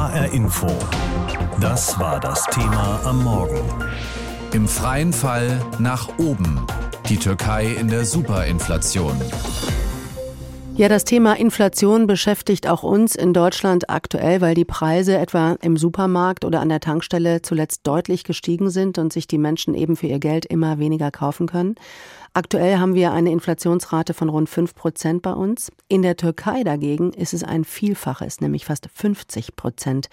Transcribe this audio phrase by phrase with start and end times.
[0.00, 0.66] HR Info.
[1.60, 3.60] Das war das Thema am Morgen.
[4.54, 6.66] Im freien Fall nach oben.
[7.10, 9.14] Die Türkei in der Superinflation.
[10.74, 15.76] Ja, das Thema Inflation beschäftigt auch uns in Deutschland aktuell, weil die Preise etwa im
[15.76, 20.06] Supermarkt oder an der Tankstelle zuletzt deutlich gestiegen sind und sich die Menschen eben für
[20.06, 21.74] ihr Geld immer weniger kaufen können.
[22.32, 25.72] Aktuell haben wir eine Inflationsrate von rund 5 Prozent bei uns.
[25.88, 30.08] In der Türkei dagegen ist es ein Vielfaches, nämlich fast 50 Prozent.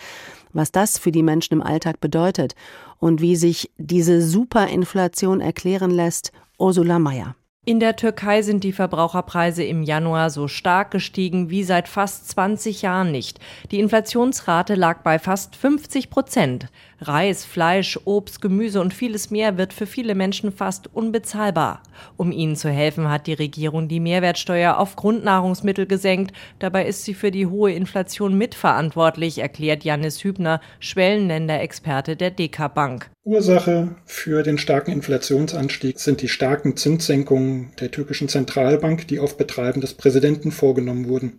[0.52, 2.56] Was das für die Menschen im Alltag bedeutet
[2.98, 7.36] und wie sich diese Superinflation erklären lässt, Ursula Mayer.
[7.68, 12.82] In der Türkei sind die Verbraucherpreise im Januar so stark gestiegen wie seit fast 20
[12.82, 13.39] Jahren nicht.
[13.72, 16.68] Die Inflationsrate lag bei fast 50 Prozent.
[17.00, 21.83] Reis, Fleisch, Obst, Gemüse und vieles mehr wird für viele Menschen fast unbezahlbar.
[22.18, 26.33] Um ihnen zu helfen, hat die Regierung die Mehrwertsteuer auf Grundnahrungsmittel gesenkt.
[26.60, 33.09] Dabei ist sie für die hohe Inflation mitverantwortlich, erklärt Janis Hübner, Schwellenländerexperte der DK Bank.
[33.23, 39.81] Ursache für den starken Inflationsanstieg sind die starken Zinssenkungen der türkischen Zentralbank, die auf Betreiben
[39.81, 41.33] des Präsidenten vorgenommen wurden.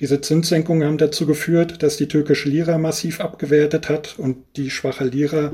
[0.00, 5.04] Diese Zinssenkungen haben dazu geführt, dass die türkische Lira massiv abgewertet hat und die schwache
[5.04, 5.52] Lira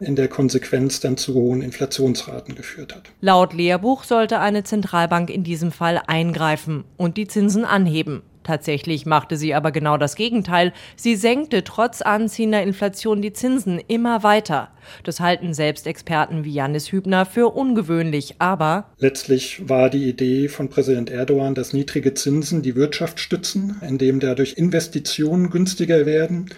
[0.00, 3.04] in der Konsequenz dann zu hohen Inflationsraten geführt hat.
[3.20, 8.22] Laut Lehrbuch sollte eine Zentralbank in diesem Fall eingreifen und die Zinsen anheben.
[8.44, 10.72] Tatsächlich machte sie aber genau das Gegenteil.
[10.96, 14.68] Sie senkte trotz anziehender Inflation die Zinsen immer weiter.
[15.02, 20.68] Das halten selbst Experten wie Janis Hübner für ungewöhnlich, aber letztlich war die Idee von
[20.68, 26.50] Präsident Erdogan, dass niedrige Zinsen die Wirtschaft stützen, indem dadurch Investitionen günstiger werden.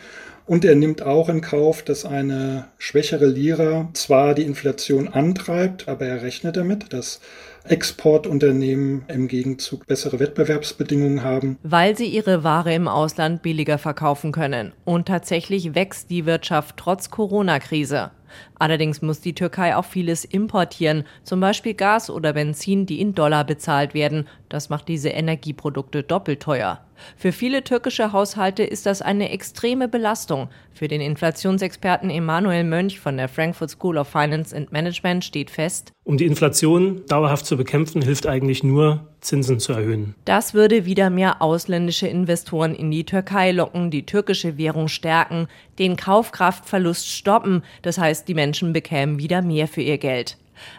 [0.44, 6.06] Und er nimmt auch in Kauf, dass eine schwächere Lira zwar die Inflation antreibt, aber
[6.06, 7.20] er rechnet damit, dass
[7.70, 11.58] Exportunternehmen im Gegenzug bessere Wettbewerbsbedingungen haben.
[11.62, 14.72] Weil sie ihre Ware im Ausland billiger verkaufen können.
[14.84, 18.10] Und tatsächlich wächst die Wirtschaft trotz Corona-Krise.
[18.58, 23.44] Allerdings muss die Türkei auch vieles importieren, zum Beispiel Gas oder Benzin, die in Dollar
[23.44, 24.28] bezahlt werden.
[24.48, 26.80] Das macht diese Energieprodukte doppelt teuer.
[27.16, 30.48] Für viele türkische Haushalte ist das eine extreme Belastung.
[30.72, 35.92] Für den Inflationsexperten Emanuel Mönch von der Frankfurt School of Finance and Management steht fest,
[36.04, 40.14] um die Inflation dauerhaft zu bekämpfen, hilft eigentlich nur, Zinsen zu erhöhen.
[40.24, 45.48] Das würde wieder mehr ausländische Investoren in die Türkei locken, die türkische Währung stärken,
[45.78, 47.62] den Kaufkraftverlust stoppen.
[47.82, 50.38] Das heißt, die Menschen bekämen wieder mehr für ihr Geld.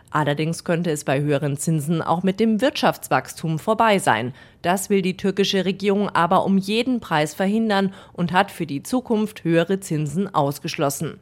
[0.09, 4.33] Allerdings könnte es bei höheren Zinsen auch mit dem Wirtschaftswachstum vorbei sein.
[4.61, 9.43] Das will die türkische Regierung aber um jeden Preis verhindern und hat für die Zukunft
[9.43, 11.19] höhere Zinsen ausgeschlossen.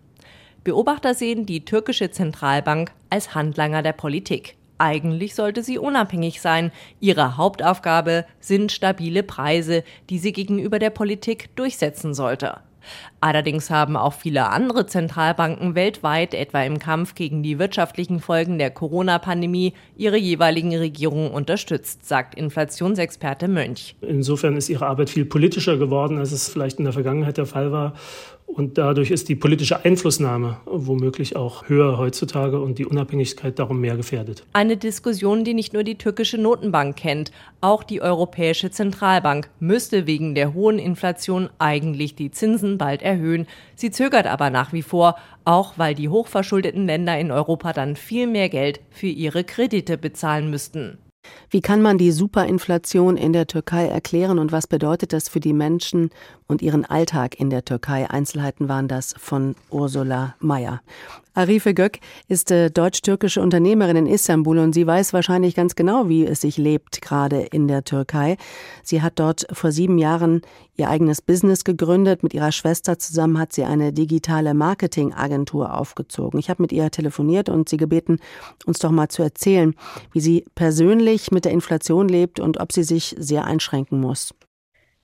[0.64, 4.56] Beobachter sehen die türkische Zentralbank als Handlanger der Politik.
[4.78, 6.72] Eigentlich sollte sie unabhängig sein.
[7.00, 12.60] Ihre Hauptaufgabe sind stabile Preise, die sie gegenüber der Politik durchsetzen sollte.
[13.20, 18.72] Allerdings haben auch viele andere Zentralbanken weltweit, etwa im Kampf gegen die wirtschaftlichen Folgen der
[18.72, 23.96] Corona-Pandemie, ihre jeweiligen Regierungen unterstützt, sagt Inflationsexperte Mönch.
[24.02, 27.72] Insofern ist ihre Arbeit viel politischer geworden, als es vielleicht in der Vergangenheit der Fall
[27.72, 27.94] war.
[28.48, 33.98] Und dadurch ist die politische Einflussnahme womöglich auch höher heutzutage und die Unabhängigkeit darum mehr
[33.98, 34.46] gefährdet.
[34.54, 40.36] Eine Diskussion, die nicht nur die türkische Notenbank kennt, auch die Europäische Zentralbank müsste wegen
[40.36, 43.48] der hohen Inflation eigentlich die Zinsen bald erhöhen.
[43.76, 48.28] Sie zögert aber nach wie vor, auch weil die hochverschuldeten Länder in Europa dann viel
[48.28, 50.98] mehr Geld für ihre Kredite bezahlen müssten.
[51.50, 55.54] Wie kann man die Superinflation in der Türkei erklären und was bedeutet das für die
[55.54, 56.10] Menschen
[56.48, 58.10] und ihren Alltag in der Türkei?
[58.10, 60.82] Einzelheiten waren das von Ursula Mayer.
[61.36, 66.26] Arife Gök ist äh, deutsch-türkische Unternehmerin in Istanbul und sie weiß wahrscheinlich ganz genau, wie
[66.26, 68.38] es sich lebt, gerade in der Türkei.
[68.84, 70.42] Sie hat dort vor sieben Jahren
[70.78, 72.24] ihr eigenes Business gegründet.
[72.24, 76.40] Mit ihrer Schwester zusammen hat sie eine digitale Marketingagentur aufgezogen.
[76.40, 78.20] Ich habe mit ihr telefoniert und sie gebeten,
[78.66, 79.76] uns doch mal zu erzählen,
[80.14, 84.34] wie sie persönlich mit der Inflation lebt und ob sie sich sehr einschränken muss.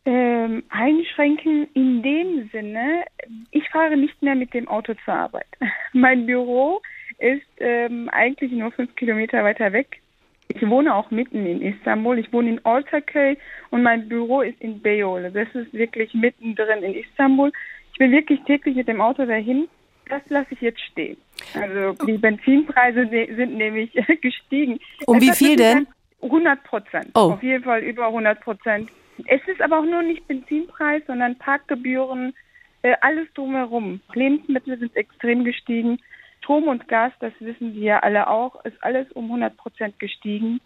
[0.03, 3.03] Ähm, einschränken in dem Sinne,
[3.51, 5.45] ich fahre nicht mehr mit dem Auto zur Arbeit.
[5.93, 6.81] mein Büro
[7.19, 10.01] ist ähm, eigentlich nur fünf Kilometer weiter weg.
[10.47, 12.17] Ich wohne auch mitten in Istanbul.
[12.17, 13.37] Ich wohne in Ortaköy
[13.69, 15.29] und mein Büro ist in Beyoğlu.
[15.29, 17.51] Das ist wirklich mittendrin in Istanbul.
[17.93, 19.67] Ich bin wirklich täglich mit dem Auto dahin.
[20.09, 21.17] Das lasse ich jetzt stehen.
[21.53, 23.91] Also die Benzinpreise sind nämlich
[24.21, 24.79] gestiegen.
[25.05, 25.87] Um wie viel denn?
[26.21, 27.09] 100 Prozent.
[27.13, 27.33] Oh.
[27.33, 28.89] Auf jeden Fall über 100 Prozent.
[29.27, 32.33] Es ist aber auch nur nicht Benzinpreis, sondern Parkgebühren,
[32.81, 34.01] äh, alles drumherum.
[34.13, 35.99] Lebensmittel sind extrem gestiegen.
[36.39, 40.59] Strom und Gas, das wissen Sie ja alle auch, ist alles um 100 Prozent gestiegen.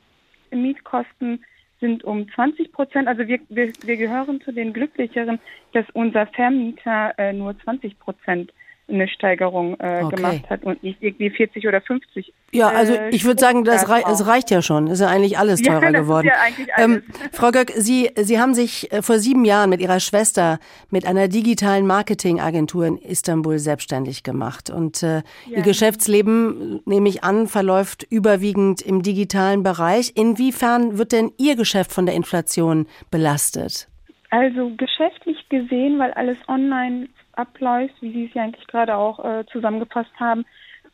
[0.52, 1.44] Mietkosten
[1.82, 5.40] sind um 20 Prozent, also wir, wir, wir gehören zu den Glücklicheren,
[5.74, 8.54] dass unser Vermieter äh, nur 20 Prozent
[8.88, 10.16] eine Steigerung äh, okay.
[10.16, 12.32] gemacht hat und nicht irgendwie 40 oder 50.
[12.52, 14.88] Ja, also äh, ich würde sagen, das, rei das reicht ja schon.
[14.88, 16.28] Ist ja eigentlich alles teurer ja, geworden.
[16.28, 16.98] Ja eigentlich alles.
[16.98, 20.60] Ähm, Frau Göck, Sie, Sie haben sich äh, vor sieben Jahren mit Ihrer Schwester
[20.92, 24.70] mit einer digitalen Marketingagentur in Istanbul selbstständig gemacht.
[24.70, 25.24] Und äh, ja.
[25.58, 30.14] Ihr Geschäftsleben, nehme ich an, verläuft überwiegend im digitalen Bereich.
[30.16, 33.88] Inwiefern wird denn Ihr Geschäft von der Inflation belastet?
[34.30, 39.46] Also geschäftlich gesehen, weil alles online abläuft, wie Sie es ja eigentlich gerade auch äh,
[39.52, 40.46] zusammengefasst haben,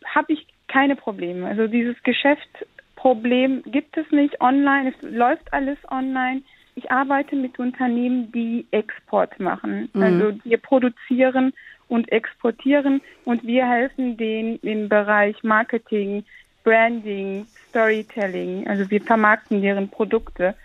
[0.05, 1.47] habe ich keine Probleme.
[1.47, 6.41] Also dieses Geschäftsproblem gibt es nicht online, es läuft alles online.
[6.75, 9.89] Ich arbeite mit Unternehmen, die Export machen.
[9.93, 10.01] Mhm.
[10.01, 11.53] Also wir produzieren
[11.89, 16.23] und exportieren und wir helfen denen im Bereich Marketing,
[16.63, 18.67] Branding, Storytelling.
[18.67, 20.55] Also wir vermarkten deren Produkte.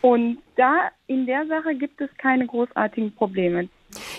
[0.00, 3.68] Und da in der Sache gibt es keine großartigen Probleme.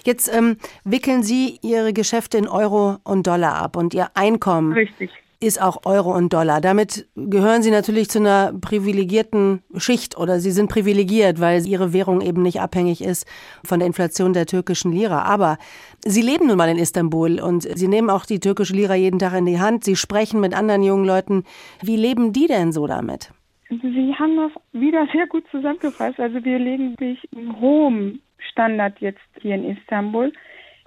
[0.04, 5.12] Jetzt ähm, wickeln Sie Ihre Geschäfte in Euro und Dollar ab und Ihr Einkommen Richtig.
[5.40, 6.62] ist auch Euro und Dollar.
[6.62, 12.22] Damit gehören Sie natürlich zu einer privilegierten Schicht oder Sie sind privilegiert, weil Ihre Währung
[12.22, 13.28] eben nicht abhängig ist
[13.64, 15.24] von der Inflation der türkischen Lira.
[15.24, 15.58] Aber
[16.06, 19.34] Sie leben nun mal in Istanbul und Sie nehmen auch die türkische Lira jeden Tag
[19.34, 19.84] in die Hand.
[19.84, 21.44] Sie sprechen mit anderen jungen Leuten.
[21.82, 23.32] Wie leben die denn so damit?
[23.70, 26.20] Sie haben das wieder sehr gut zusammengefasst.
[26.20, 28.20] Also wir legen sich in hohem
[28.52, 30.32] Standard jetzt hier in Istanbul.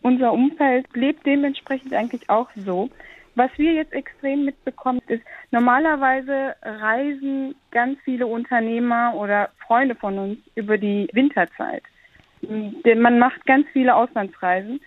[0.02, 2.90] Unser Umfeld lebt dementsprechend eigentlich auch so.
[3.34, 10.38] Was wir jetzt extrem mitbekommen, ist, normalerweise reisen ganz viele Unternehmer oder Freunde von uns
[10.54, 11.82] über die Winterzeit.
[12.42, 14.80] Denn man macht ganz viele Auslandsreisen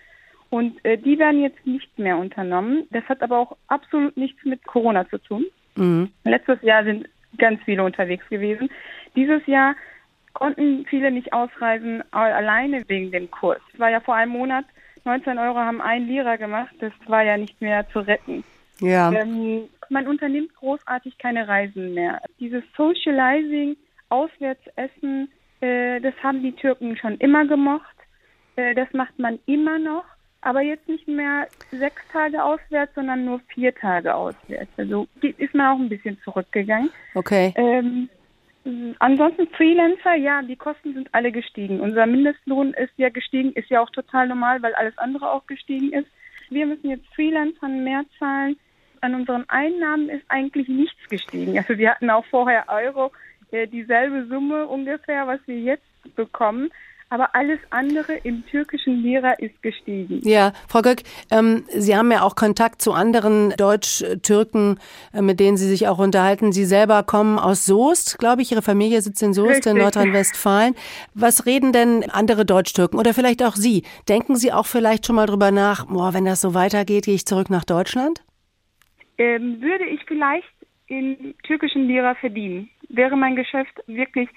[0.50, 2.86] und äh, die werden jetzt nicht mehr unternommen.
[2.90, 5.46] Das hat aber auch absolut nichts mit Corona zu tun.
[5.74, 6.10] Mhm.
[6.24, 7.08] Letztes Jahr sind
[7.38, 8.68] ganz viele unterwegs gewesen.
[9.16, 9.74] Dieses Jahr
[10.36, 13.58] konnten viele nicht ausreisen, alleine wegen dem Kurs.
[13.72, 14.66] Es war ja vor einem Monat,
[15.04, 18.44] 19 Euro haben ein Lira gemacht, das war ja nicht mehr zu retten.
[18.80, 19.10] Ja.
[19.12, 22.20] Ähm, man unternimmt großartig keine Reisen mehr.
[22.38, 23.76] Dieses Socializing,
[24.10, 25.30] Auswärtsessen,
[25.60, 27.96] äh, das haben die Türken schon immer gemocht.
[28.56, 30.04] Äh, das macht man immer noch,
[30.42, 34.70] aber jetzt nicht mehr sechs Tage auswärts, sondern nur vier Tage auswärts.
[34.76, 36.90] Also ist man auch ein bisschen zurückgegangen.
[37.14, 37.54] Okay.
[37.56, 38.10] Ähm,
[38.98, 41.80] Ansonsten Freelancer, ja, die Kosten sind alle gestiegen.
[41.80, 45.92] Unser Mindestlohn ist ja gestiegen, ist ja auch total normal, weil alles andere auch gestiegen
[45.92, 46.08] ist.
[46.50, 48.56] Wir müssen jetzt Freelancern mehr zahlen.
[49.02, 51.56] An unseren Einnahmen ist eigentlich nichts gestiegen.
[51.56, 53.12] Also wir hatten auch vorher Euro,
[53.52, 56.70] äh, dieselbe Summe ungefähr, was wir jetzt bekommen
[57.08, 60.20] aber alles andere im türkischen Lira ist gestiegen.
[60.24, 64.78] Ja, Frau Göck, ähm, Sie haben ja auch Kontakt zu anderen Deutsch-Türken,
[65.12, 66.52] äh, mit denen Sie sich auch unterhalten.
[66.52, 68.50] Sie selber kommen aus Soest, glaube ich.
[68.50, 69.72] Ihre Familie sitzt in Soest Richtig.
[69.72, 70.74] in Nordrhein-Westfalen.
[71.14, 73.84] Was reden denn andere Deutsch-Türken oder vielleicht auch Sie?
[74.08, 77.26] Denken Sie auch vielleicht schon mal drüber nach, boah, wenn das so weitergeht, gehe ich
[77.26, 78.24] zurück nach Deutschland?
[79.18, 80.46] Ähm, würde ich vielleicht
[80.88, 84.28] in türkischen Lira verdienen, wäre mein Geschäft wirklich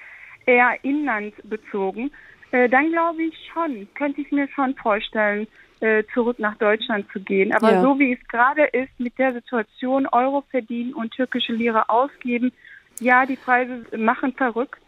[0.45, 2.11] eher inlandsbezogen
[2.51, 5.47] äh, dann glaube ich schon, könnte ich mir schon vorstellen,
[5.79, 7.53] äh, zurück nach Deutschland zu gehen.
[7.53, 7.81] Aber ja.
[7.81, 12.51] so wie es gerade ist, mit der Situation Euro verdienen und türkische Lira ausgeben,
[12.99, 14.81] ja, die Preise machen verrückt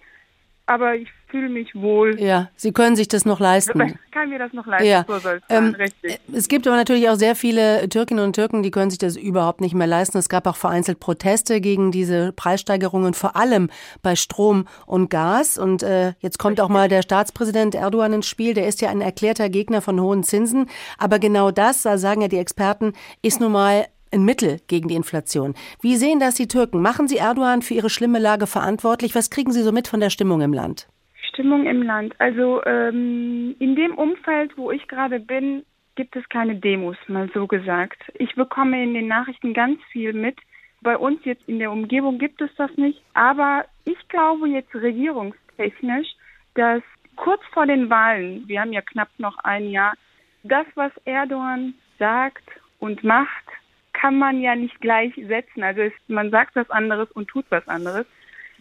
[0.66, 2.20] aber ich fühle mich wohl.
[2.20, 3.82] Ja, Sie können sich das noch leisten.
[3.82, 5.06] Ich kann mir das noch leisten, ja.
[5.50, 6.20] ähm, richtig.
[6.34, 9.62] Es gibt aber natürlich auch sehr viele Türkinnen und Türken, die können sich das überhaupt
[9.62, 10.18] nicht mehr leisten.
[10.18, 13.70] Es gab auch vereinzelt Proteste gegen diese Preissteigerungen, vor allem
[14.02, 15.58] bei Strom und Gas.
[15.58, 16.66] Und äh, jetzt kommt richtig.
[16.66, 18.54] auch mal der Staatspräsident Erdogan ins Spiel.
[18.54, 20.70] Der ist ja ein erklärter Gegner von hohen Zinsen.
[20.98, 24.96] Aber genau das, da sagen ja die Experten, ist nun mal ein Mittel gegen die
[24.96, 25.54] Inflation.
[25.82, 26.82] Wie sehen das die Türken?
[26.82, 29.16] Machen Sie Erdogan für ihre schlimme Lage verantwortlich?
[29.16, 30.88] Was kriegen Sie so mit von der Stimmung im Land?
[31.30, 32.14] Stimmung im Land.
[32.20, 35.64] Also ähm, in dem Umfeld, wo ich gerade bin,
[35.96, 38.02] gibt es keine Demos, mal so gesagt.
[38.16, 40.38] Ich bekomme in den Nachrichten ganz viel mit.
[40.82, 43.02] Bei uns jetzt in der Umgebung gibt es das nicht.
[43.14, 46.08] Aber ich glaube jetzt regierungstechnisch,
[46.56, 46.82] dass
[47.16, 49.94] kurz vor den Wahlen, wir haben ja knapp noch ein Jahr,
[50.44, 52.44] das, was Erdogan sagt
[52.80, 53.46] und macht,
[54.02, 55.64] kann man ja nicht gleichsetzen.
[55.64, 58.06] Also es, man sagt was anderes und tut was anderes.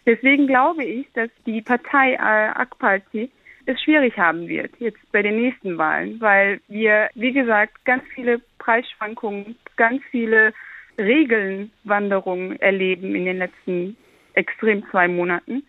[0.04, 3.30] Deswegen glaube ich, dass die Partei äh, AK Party
[3.66, 8.40] es schwierig haben wird jetzt bei den nächsten Wahlen, weil wir, wie gesagt, ganz viele
[8.58, 10.52] Preisschwankungen, ganz viele
[10.98, 13.96] Regelnwanderungen erleben in den letzten
[14.34, 15.62] extrem zwei Monaten.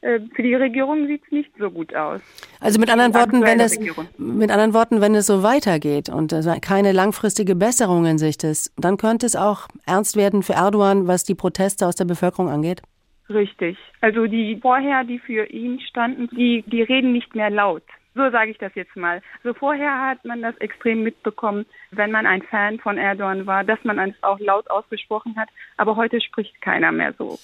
[0.00, 2.20] Äh, für die Regierung sieht es nicht so gut aus.
[2.60, 3.78] Also mit anderen Worten, wenn es
[4.16, 8.96] mit anderen Worten, wenn es so weitergeht und keine langfristige Besserung in Sicht ist, dann
[8.96, 12.82] könnte es auch ernst werden für Erdogan, was die Proteste aus der Bevölkerung angeht.
[13.28, 13.76] Richtig.
[14.00, 17.82] Also die vorher, die für ihn standen, die, die reden nicht mehr laut.
[18.14, 19.22] So sage ich das jetzt mal.
[19.44, 23.78] So vorher hat man das extrem mitbekommen, wenn man ein Fan von Erdogan war, dass
[23.84, 25.48] man es auch laut ausgesprochen hat.
[25.76, 27.38] Aber heute spricht keiner mehr so.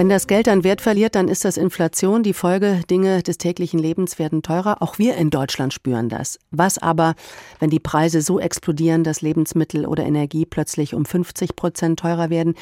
[0.00, 2.22] Wenn das Geld an Wert verliert, dann ist das Inflation.
[2.22, 4.80] Die Folge, Dinge des täglichen Lebens werden teurer.
[4.80, 6.38] Auch wir in Deutschland spüren das.
[6.50, 7.14] Was aber,
[7.58, 12.54] wenn die Preise so explodieren, dass Lebensmittel oder Energie plötzlich um 50 Prozent teurer werden?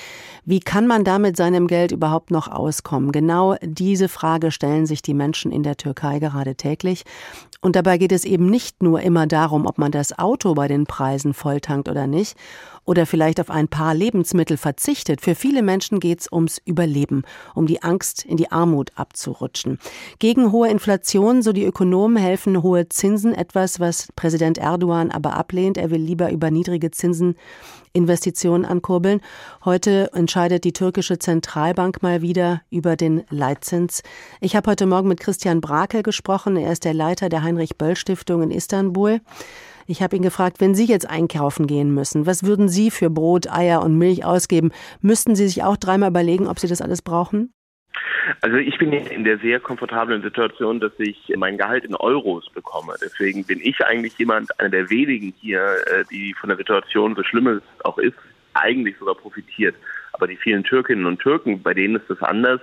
[0.44, 3.12] Wie kann man da mit seinem Geld überhaupt noch auskommen?
[3.12, 7.04] Genau diese Frage stellen sich die Menschen in der Türkei gerade täglich.
[7.60, 10.86] Und dabei geht es eben nicht nur immer darum, ob man das Auto bei den
[10.86, 12.36] Preisen volltankt oder nicht
[12.88, 15.20] oder vielleicht auf ein paar Lebensmittel verzichtet.
[15.20, 17.22] Für viele Menschen geht es ums Überleben,
[17.54, 19.78] um die Angst, in die Armut abzurutschen.
[20.18, 25.76] Gegen hohe Inflation, so die Ökonomen, helfen hohe Zinsen, etwas, was Präsident Erdogan aber ablehnt.
[25.76, 27.36] Er will lieber über niedrige Zinsen
[27.92, 29.20] Investitionen ankurbeln.
[29.66, 34.02] Heute entscheidet die türkische Zentralbank mal wieder über den Leitzins.
[34.40, 36.56] Ich habe heute Morgen mit Christian Brakel gesprochen.
[36.56, 39.20] Er ist der Leiter der Heinrich Böll Stiftung in Istanbul.
[39.90, 43.50] Ich habe ihn gefragt, wenn Sie jetzt einkaufen gehen müssen, was würden Sie für Brot,
[43.50, 44.70] Eier und Milch ausgeben?
[45.00, 47.54] Müssten Sie sich auch dreimal überlegen, ob Sie das alles brauchen?
[48.42, 52.96] Also ich bin in der sehr komfortablen Situation, dass ich mein Gehalt in Euros bekomme.
[53.00, 57.22] Deswegen bin ich eigentlich jemand, einer der wenigen hier, äh, die von der Situation, so
[57.22, 58.18] schlimm es auch ist,
[58.52, 59.74] eigentlich sogar profitiert.
[60.18, 62.60] Aber die vielen Türkinnen und Türken, bei denen ist das anders.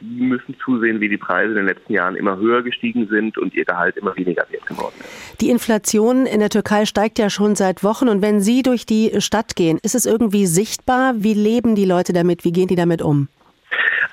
[0.00, 3.54] Die müssen zusehen, wie die Preise in den letzten Jahren immer höher gestiegen sind und
[3.54, 5.40] ihr Gehalt immer weniger wert geworden ist.
[5.40, 8.08] Die Inflation in der Türkei steigt ja schon seit Wochen.
[8.08, 11.14] Und wenn Sie durch die Stadt gehen, ist es irgendwie sichtbar?
[11.18, 12.44] Wie leben die Leute damit?
[12.44, 13.28] Wie gehen die damit um?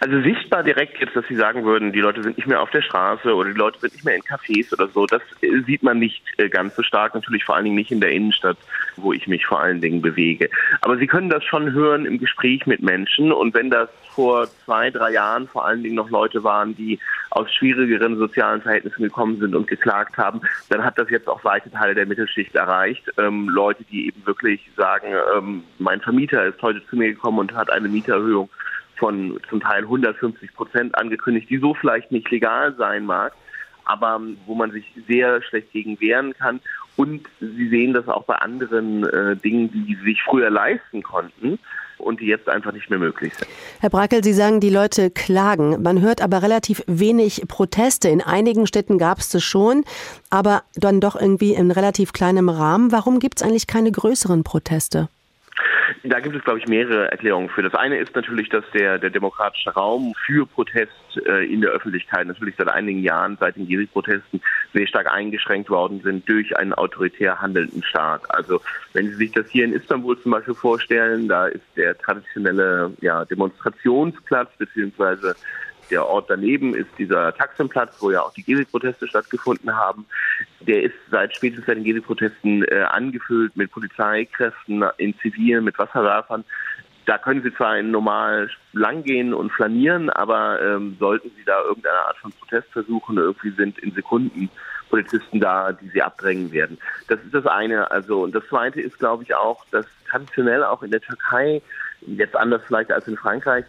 [0.03, 2.81] Also sichtbar direkt jetzt, dass Sie sagen würden, die Leute sind nicht mehr auf der
[2.81, 5.99] Straße oder die Leute sind nicht mehr in Cafés oder so, das äh, sieht man
[5.99, 8.57] nicht äh, ganz so stark, natürlich vor allen Dingen nicht in der Innenstadt,
[8.95, 10.49] wo ich mich vor allen Dingen bewege.
[10.81, 14.89] Aber Sie können das schon hören im Gespräch mit Menschen und wenn das vor zwei,
[14.89, 16.97] drei Jahren vor allen Dingen noch Leute waren, die
[17.29, 21.69] aus schwierigeren sozialen Verhältnissen gekommen sind und geklagt haben, dann hat das jetzt auch weite
[21.69, 23.03] Teile der Mittelschicht erreicht.
[23.19, 27.53] Ähm, Leute, die eben wirklich sagen, ähm, mein Vermieter ist heute zu mir gekommen und
[27.53, 28.49] hat eine Mieterhöhung
[29.01, 33.33] von zum Teil 150 Prozent angekündigt, die so vielleicht nicht legal sein mag,
[33.83, 36.61] aber wo man sich sehr schlecht gegen wehren kann.
[36.97, 41.57] Und Sie sehen das auch bei anderen äh, Dingen, die Sie sich früher leisten konnten
[41.97, 43.47] und die jetzt einfach nicht mehr möglich sind.
[43.79, 45.81] Herr Brackel, Sie sagen, die Leute klagen.
[45.81, 48.07] Man hört aber relativ wenig Proteste.
[48.09, 49.83] In einigen Städten gab es das schon,
[50.29, 52.91] aber dann doch irgendwie in relativ kleinem Rahmen.
[52.91, 55.09] Warum gibt es eigentlich keine größeren Proteste?
[56.03, 57.61] Da gibt es, glaube ich, mehrere Erklärungen für.
[57.61, 60.91] Das eine ist natürlich, dass der, der demokratische Raum für Protest
[61.27, 64.41] äh, in der Öffentlichkeit natürlich seit einigen Jahren, seit den Gezi-Protesten,
[64.73, 68.23] sehr stark eingeschränkt worden sind durch einen autoritär handelnden Staat.
[68.29, 68.61] Also
[68.93, 73.23] wenn Sie sich das hier in Istanbul zum Beispiel vorstellen, da ist der traditionelle ja,
[73.25, 75.35] Demonstrationsplatz beziehungsweise
[75.91, 80.05] der Ort daneben ist dieser Taximplatz, wo ja auch die Gezi-Proteste stattgefunden haben.
[80.61, 86.43] Der ist seit spätestens seit den Gezi-Protesten äh, angefüllt mit Polizeikräften in Zivil, mit Wasserwerfern.
[87.05, 92.17] Da können Sie zwar normal langgehen und flanieren, aber ähm, sollten Sie da irgendeine Art
[92.17, 94.49] von Protest versuchen, irgendwie sind in Sekunden
[94.91, 96.77] Polizisten da, die sie abdrängen werden.
[97.07, 97.89] Das ist das eine.
[97.89, 101.61] Also und das zweite ist, glaube ich, auch, dass traditionell auch in der Türkei
[102.01, 103.65] jetzt anders vielleicht als in Frankreich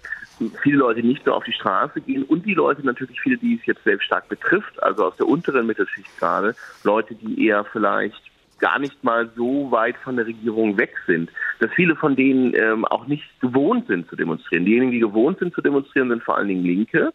[0.62, 3.66] viele Leute nicht nur auf die Straße gehen und die Leute natürlich viele, die es
[3.66, 8.32] jetzt selbst stark betrifft, also aus der unteren Mittelschicht gerade, Leute, die eher vielleicht
[8.62, 12.84] gar nicht mal so weit von der Regierung weg sind, dass viele von denen ähm,
[12.86, 14.64] auch nicht gewohnt sind zu demonstrieren.
[14.64, 17.12] Diejenigen, die gewohnt sind zu demonstrieren, sind vor allen Dingen Linke.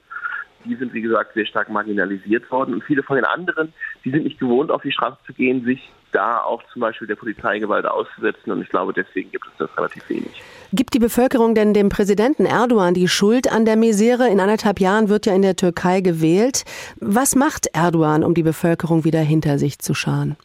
[0.65, 2.74] Die sind, wie gesagt, sehr stark marginalisiert worden.
[2.74, 3.72] Und viele von den anderen,
[4.03, 7.15] die sind nicht gewohnt, auf die Straße zu gehen, sich da auch zum Beispiel der
[7.15, 8.51] Polizeigewalt auszusetzen.
[8.51, 10.43] Und ich glaube, deswegen gibt es das relativ wenig.
[10.74, 14.27] Gibt die Bevölkerung denn dem Präsidenten Erdogan die Schuld an der Misere?
[14.27, 16.65] In anderthalb Jahren wird ja in der Türkei gewählt.
[17.00, 20.36] Was macht Erdogan, um die Bevölkerung wieder hinter sich zu scharen?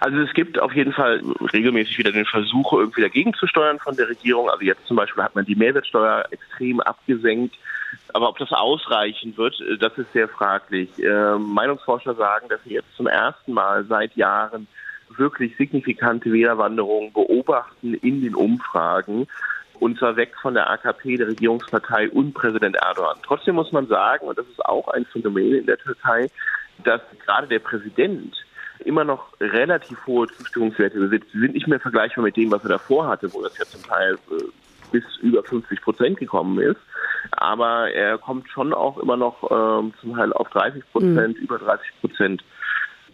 [0.00, 3.96] Also es gibt auf jeden Fall regelmäßig wieder den Versuch, irgendwie dagegen zu steuern von
[3.96, 4.50] der Regierung.
[4.50, 7.56] Also jetzt zum Beispiel hat man die Mehrwertsteuer extrem abgesenkt.
[8.12, 10.90] Aber ob das ausreichen wird, das ist sehr fraglich.
[10.98, 14.66] Äh, Meinungsforscher sagen, dass sie jetzt zum ersten Mal seit Jahren
[15.16, 19.26] wirklich signifikante Wählerwanderungen beobachten in den Umfragen.
[19.80, 23.16] Und zwar weg von der AKP, der Regierungspartei und Präsident Erdogan.
[23.22, 26.28] Trotzdem muss man sagen, und das ist auch ein Phänomen in der Türkei,
[26.84, 28.34] dass gerade der Präsident
[28.84, 31.28] immer noch relativ hohe Zustimmungswerte besitzt.
[31.32, 33.82] Sie sind nicht mehr vergleichbar mit dem, was er davor hatte, wo das ja zum
[33.82, 34.44] Teil äh,
[34.92, 36.80] bis über 50 Prozent gekommen ist.
[37.32, 41.42] Aber er kommt schon auch immer noch ähm, zum Teil auf 30 Prozent, mhm.
[41.42, 42.44] über 30 Prozent.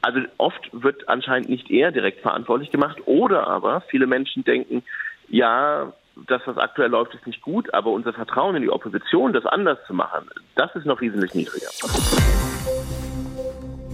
[0.04, 4.82] Also oft wird anscheinend nicht er direkt verantwortlich gemacht oder aber viele Menschen denken,
[5.28, 5.94] ja,
[6.28, 9.78] das, was aktuell läuft, ist nicht gut, aber unser Vertrauen in die Opposition, das anders
[9.86, 11.68] zu machen, das ist noch wesentlich niedriger.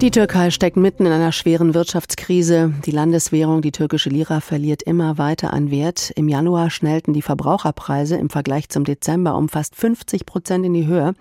[0.01, 2.73] Die Türkei steckt mitten in einer schweren Wirtschaftskrise.
[2.87, 6.11] Die Landeswährung, die türkische Lira, verliert immer weiter an Wert.
[6.17, 10.87] Im Januar schnellten die Verbraucherpreise im Vergleich zum Dezember um fast 50 Prozent in die
[10.87, 11.15] Höhe.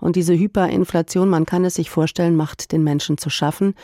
[0.00, 3.74] Und diese Hyperinflation, man kann es sich vorstellen, macht den Menschen zu schaffen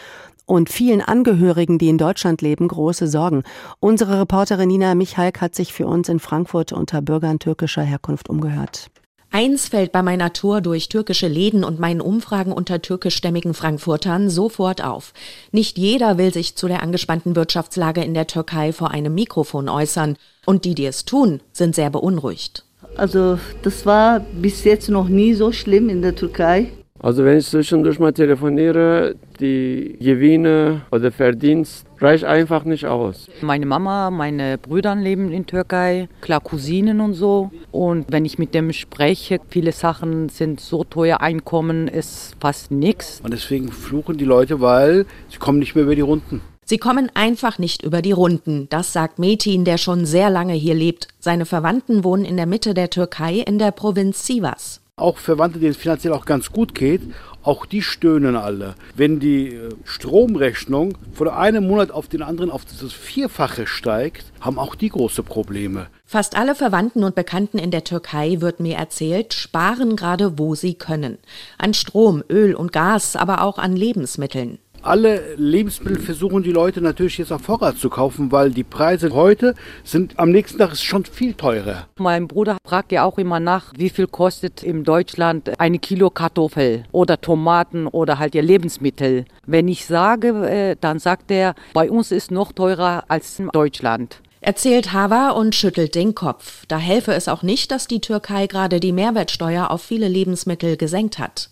[0.47, 3.42] und vielen Angehörigen, die in Deutschland leben, große Sorgen.
[3.81, 8.90] Unsere Reporterin Nina Michalk hat sich für uns in Frankfurt unter Bürgern türkischer Herkunft umgehört.
[9.35, 14.85] Eins fällt bei meiner Tour durch türkische Läden und meinen Umfragen unter türkischstämmigen Frankfurtern sofort
[14.85, 15.14] auf.
[15.52, 20.16] Nicht jeder will sich zu der angespannten Wirtschaftslage in der Türkei vor einem Mikrofon äußern.
[20.45, 22.66] Und die, die es tun, sind sehr beunruhigt.
[22.97, 26.69] Also das war bis jetzt noch nie so schlimm in der Türkei.
[27.03, 33.29] Also wenn ich zwischendurch mal telefoniere, die Gewinne oder Verdienst reicht einfach nicht aus.
[33.41, 37.51] Meine Mama, meine Brüder leben in Türkei, klar Cousinen und so.
[37.73, 43.21] Und wenn ich mit dem spreche, viele Sachen sind so teuer, Einkommen ist fast nichts.
[43.25, 46.41] Und deswegen fluchen die Leute, weil sie kommen nicht mehr über die Runden.
[46.73, 50.75] Sie kommen einfach nicht über die Runden, das sagt Metin, der schon sehr lange hier
[50.75, 51.09] lebt.
[51.19, 55.73] Seine Verwandten wohnen in der Mitte der Türkei in der Provinz Sivas auch Verwandte, denen
[55.73, 57.02] es finanziell auch ganz gut geht,
[57.43, 58.75] auch die stöhnen alle.
[58.95, 64.59] Wenn die äh, Stromrechnung von einem Monat auf den anderen auf das Vierfache steigt, haben
[64.59, 65.88] auch die große Probleme.
[66.07, 70.75] Fast alle Verwandten und Bekannten in der Türkei, wird mir erzählt, sparen gerade, wo sie
[70.75, 71.19] können.
[71.59, 77.19] An Strom, Öl und Gas, aber auch an Lebensmitteln alle Lebensmittel versuchen die Leute natürlich
[77.19, 81.05] jetzt auf Vorrat zu kaufen, weil die Preise heute sind am nächsten Tag ist schon
[81.05, 81.87] viel teurer.
[81.99, 86.85] Mein Bruder fragt ja auch immer nach, wie viel kostet in Deutschland eine Kilo Kartoffel
[86.93, 89.25] oder Tomaten oder halt ihr Lebensmittel.
[89.47, 94.21] Wenn ich sage, äh, dann sagt er, bei uns ist noch teurer als in Deutschland.
[94.45, 96.67] Erzählt Hava und schüttelt den Kopf.
[96.67, 101.21] Da helfe es auch nicht, dass die Türkei gerade die Mehrwertsteuer auf viele Lebensmittel gesenkt
[101.21, 101.51] hat.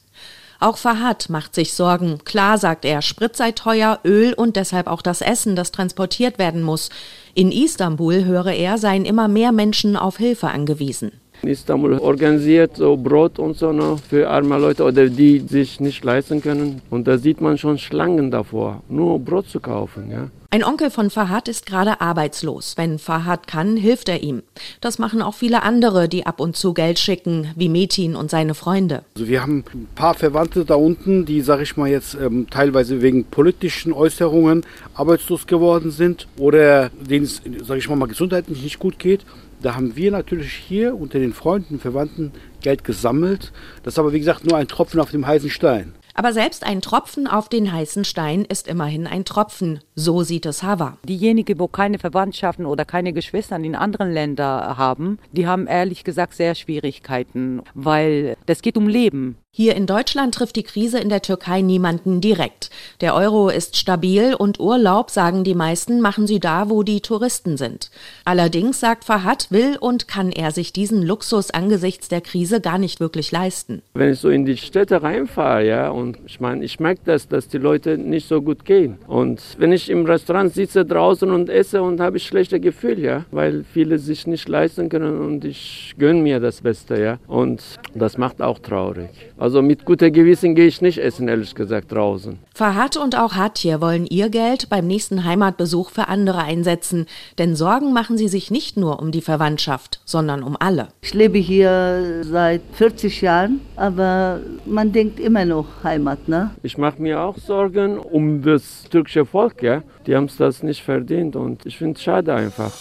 [0.60, 2.18] Auch Fahad macht sich Sorgen.
[2.26, 6.62] Klar, sagt er, Sprit sei teuer, Öl und deshalb auch das Essen, das transportiert werden
[6.62, 6.90] muss.
[7.34, 11.12] In Istanbul, höre er, seien immer mehr Menschen auf Hilfe angewiesen.
[11.42, 16.42] Istanbul organisiert so Brot und so noch für arme Leute oder die sich nicht leisten
[16.42, 16.82] können.
[16.90, 20.10] Und da sieht man schon Schlangen davor, nur Brot zu kaufen.
[20.10, 20.28] Ja.
[20.52, 22.76] Ein Onkel von Fahad ist gerade arbeitslos.
[22.76, 24.42] Wenn Fahad kann, hilft er ihm.
[24.80, 28.54] Das machen auch viele andere, die ab und zu Geld schicken, wie Metin und seine
[28.54, 29.04] Freunde.
[29.14, 33.00] Also wir haben ein paar Verwandte da unten, die, sage ich mal jetzt, ähm, teilweise
[33.00, 38.80] wegen politischen Äußerungen arbeitslos geworden sind oder denen es, sage ich mal, mal gesundheitlich nicht
[38.80, 39.24] gut geht.
[39.62, 43.52] Da haben wir natürlich hier unter den Freunden und Verwandten Geld gesammelt.
[43.84, 45.92] Das ist aber, wie gesagt, nur ein Tropfen auf dem heißen Stein.
[46.14, 49.80] Aber selbst ein Tropfen auf den heißen Stein ist immerhin ein Tropfen.
[50.00, 50.96] So sieht es Hava.
[51.06, 56.32] Diejenigen, wo keine Verwandtschaften oder keine Geschwister in anderen Ländern haben, die haben ehrlich gesagt
[56.32, 59.36] sehr Schwierigkeiten, weil das geht um Leben.
[59.52, 62.70] Hier in Deutschland trifft die Krise in der Türkei niemanden direkt.
[63.00, 67.56] Der Euro ist stabil und Urlaub, sagen die meisten, machen sie da, wo die Touristen
[67.56, 67.90] sind.
[68.24, 73.00] Allerdings, sagt Fahad, will und kann er sich diesen Luxus angesichts der Krise gar nicht
[73.00, 73.82] wirklich leisten.
[73.92, 77.48] Wenn ich so in die Städte reinfahre, ja, und ich meine, ich merke das, dass
[77.48, 78.98] die Leute nicht so gut gehen.
[79.08, 83.24] Und wenn ich im Restaurant sitze draußen und esse und habe ich schlechte Gefühle, ja,
[83.30, 87.18] weil viele sich nicht leisten können und ich gönne mir das Beste, ja.
[87.26, 87.62] Und
[87.94, 89.10] das macht auch traurig.
[89.36, 92.38] Also mit guter Gewissen gehe ich nicht essen, ehrlich gesagt, draußen.
[92.54, 97.06] Fahad und auch Hatje wollen ihr Geld beim nächsten Heimatbesuch für andere einsetzen.
[97.38, 100.88] Denn Sorgen machen sie sich nicht nur um die Verwandtschaft, sondern um alle.
[101.00, 106.50] Ich lebe hier seit 40 Jahren, aber man denkt immer noch Heimat, ne?
[106.62, 109.79] Ich mache mir auch Sorgen um das türkische Volk, ja.
[110.06, 112.72] Die haben es das nicht verdient und ich finde es schade einfach.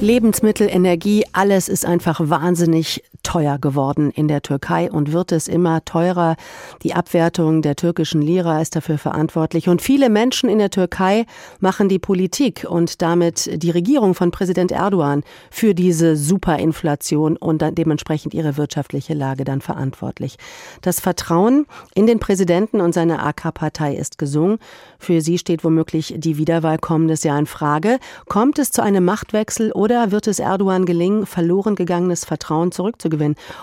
[0.00, 5.84] Lebensmittel, Energie, alles ist einfach wahnsinnig teuer geworden in der Türkei und wird es immer
[5.84, 6.36] teurer.
[6.84, 9.68] Die Abwertung der türkischen Lira ist dafür verantwortlich.
[9.68, 11.26] Und viele Menschen in der Türkei
[11.58, 17.74] machen die Politik und damit die Regierung von Präsident Erdogan für diese Superinflation und dann
[17.74, 20.36] dementsprechend ihre wirtschaftliche Lage dann verantwortlich.
[20.82, 24.58] Das Vertrauen in den Präsidenten und seine AK-Partei ist gesungen.
[25.00, 27.98] Für sie steht womöglich die Wiederwahl kommendes Jahr in Frage.
[28.28, 33.15] Kommt es zu einem Machtwechsel oder wird es Erdogan gelingen, verloren gegangenes Vertrauen zurückzugewinnen?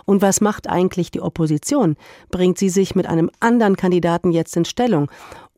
[0.05, 1.95] Und was macht eigentlich die Opposition?
[2.31, 5.09] Bringt sie sich mit einem anderen Kandidaten jetzt in Stellung?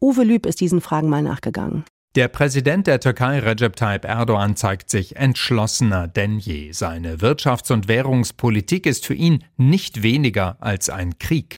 [0.01, 1.86] Uwe Lüb ist diesen Fragen mal nachgegangen.
[2.15, 6.71] Der Präsident der Türkei Recep Tayyip Erdogan zeigt sich entschlossener denn je.
[6.71, 11.58] Seine Wirtschafts- und Währungspolitik ist für ihn nicht weniger als ein Krieg.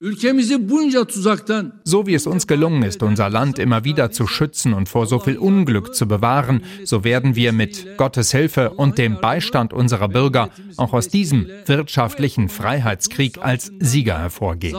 [1.84, 5.20] So wie es uns gelungen ist, unser Land immer wieder zu schützen und vor so
[5.20, 10.50] viel Unglück zu bewahren, so werden wir mit Gottes Hilfe und dem Beistand unserer Bürger
[10.78, 14.76] auch aus diesem wirtschaftlichen Freiheitskrieg als Sieger hervorgehen.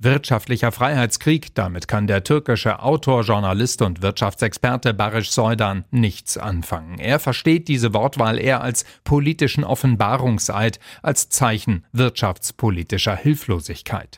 [0.00, 7.00] Wirtschaftlicher Freiheitskrieg, damit kann der türkische Autor, Journalist und Wirtschaftsexperte Barış Soydan nichts anfangen.
[7.00, 14.16] Er versteht diese Wortwahl eher als politischen Offenbarungseid, als Zeichen wirtschaftspolitischer Hilflosigkeit.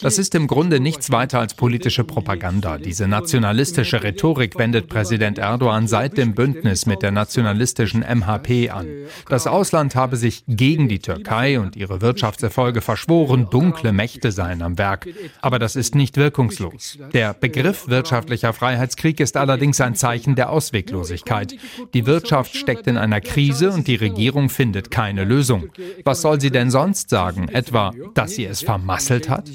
[0.00, 2.78] Das ist im Grunde nichts weiter als politische Propaganda.
[2.78, 8.86] Diese nationalistische Rhetorik wendet Präsident Erdogan seit dem Bündnis mit der nationalistischen MHP an.
[9.28, 14.62] Das Ausland habe sich gegen die Türkei und ihre Wirtschaftserfolge Folge verschworen, dunkle Mächte seien
[14.62, 15.06] am Werk.
[15.40, 16.98] Aber das ist nicht wirkungslos.
[17.12, 21.56] Der Begriff wirtschaftlicher Freiheitskrieg ist allerdings ein Zeichen der Ausweglosigkeit.
[21.94, 25.68] Die Wirtschaft steckt in einer Krise und die Regierung findet keine Lösung.
[26.04, 27.48] Was soll sie denn sonst sagen?
[27.48, 29.50] Etwa, dass sie es vermasselt hat?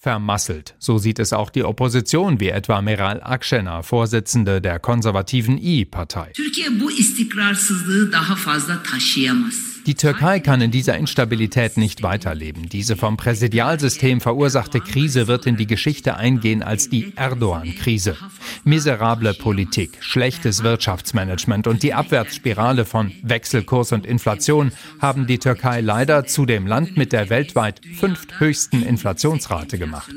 [0.00, 0.74] Vermasselt.
[0.78, 6.32] So sieht es auch die Opposition, wie etwa Meral Akşener, Vorsitzende der konservativen I-Partei.
[6.32, 9.75] Türkiye bu istikrarsızlığı daha fazla taşıyamaz.
[9.86, 12.68] Die Türkei kann in dieser Instabilität nicht weiterleben.
[12.68, 18.16] Diese vom Präsidialsystem verursachte Krise wird in die Geschichte eingehen als die Erdogan-Krise.
[18.64, 26.26] Miserable Politik, schlechtes Wirtschaftsmanagement und die Abwärtsspirale von Wechselkurs und Inflation haben die Türkei leider
[26.26, 30.10] zu dem Land mit der weltweit fünfthöchsten Inflationsrate gemacht.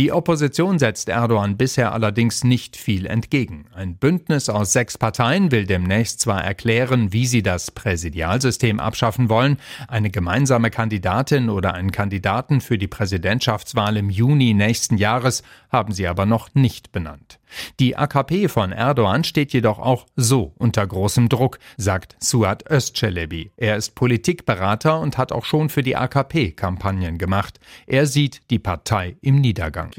[0.00, 3.66] Die Opposition setzt Erdogan bisher allerdings nicht viel entgegen.
[3.74, 9.58] Ein Bündnis aus sechs Parteien will demnächst zwar erklären, wie sie das Präsidialsystem abschaffen wollen,
[9.88, 16.06] eine gemeinsame Kandidatin oder einen Kandidaten für die Präsidentschaftswahl im Juni nächsten Jahres haben sie
[16.06, 17.39] aber noch nicht benannt.
[17.78, 23.50] Die AKP von Erdogan steht jedoch auch so unter großem Druck, sagt Suat Özcelebi.
[23.56, 27.60] Er ist Politikberater und hat auch schon für die AKP Kampagnen gemacht.
[27.86, 29.90] Er sieht die Partei im Niedergang.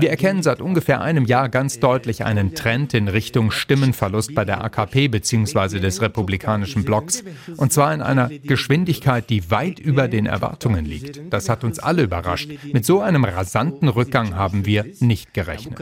[0.00, 4.64] Wir erkennen seit ungefähr einem Jahr ganz deutlich einen Trend in Richtung Stimmenverlust bei der
[4.64, 5.80] AKP bzw.
[5.80, 7.24] des republikanischen Blocks.
[7.56, 11.20] Und zwar in einer Geschwindigkeit, die weit über den Erwartungen liegt.
[11.30, 12.50] Das hat uns alle überrascht.
[12.72, 15.78] Mit so einem rasanten Rückgang haben wir nicht gerechnet.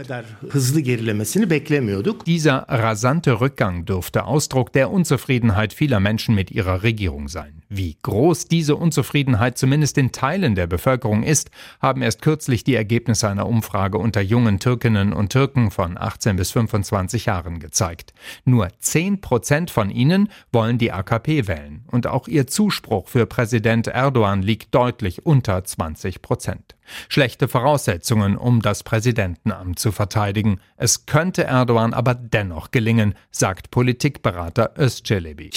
[2.27, 7.60] Dieser rasante Rückgang dürfte Ausdruck der Unzufriedenheit vieler Menschen mit ihrer Regierung sein.
[7.73, 13.29] Wie groß diese Unzufriedenheit zumindest in Teilen der Bevölkerung ist, haben erst kürzlich die Ergebnisse
[13.29, 18.13] einer Umfrage unter jungen Türkinnen und Türken von 18 bis 25 Jahren gezeigt.
[18.45, 23.87] Nur 10 Prozent von ihnen wollen die AKP wählen und auch ihr Zuspruch für Präsident
[23.87, 26.75] Erdogan liegt deutlich unter 20 Prozent.
[27.09, 30.61] Schlechte Voraussetzungen, um das Präsidentenamt zu verteidigen.
[30.77, 35.51] Es könnte Erdogan aber dennoch gelingen, sagt Politikberater Özcelebi.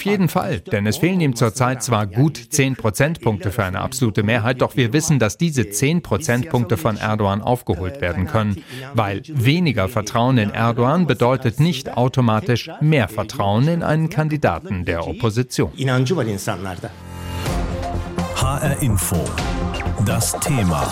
[0.00, 4.22] Auf jeden Fall, denn es fehlen ihm zurzeit zwar gut 10 Prozentpunkte für eine absolute
[4.22, 9.90] Mehrheit, doch wir wissen, dass diese 10 Prozentpunkte von Erdogan aufgeholt werden können, weil weniger
[9.90, 15.70] Vertrauen in Erdogan bedeutet nicht automatisch mehr Vertrauen in einen Kandidaten der Opposition.
[18.36, 19.22] HR Info.
[20.06, 20.90] Das Thema.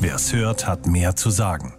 [0.00, 1.74] Wer es hört, hat mehr zu sagen.